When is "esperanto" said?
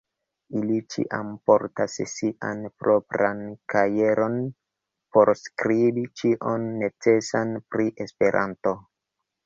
8.09-8.79